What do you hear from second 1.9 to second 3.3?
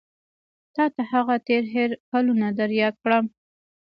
کلونه در یاد کړم.